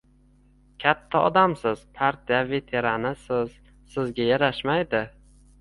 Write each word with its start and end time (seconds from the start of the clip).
katta 0.83 1.19
odamsiz, 1.27 1.83
partiya 1.99 2.39
veteranisiz. 2.53 3.55
Sizga 3.97 4.27
yarashmaydi. 4.33 5.05